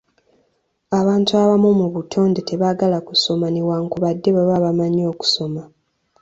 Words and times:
Abantu 0.99 1.31
abamu 1.41 1.69
mu 1.79 1.87
butonde 1.93 2.39
tebaagala 2.49 2.97
kusoma 3.07 3.45
newankubadde 3.49 4.29
baba 4.37 4.57
bamanyi 4.65 5.01
okusoma. 5.11 5.63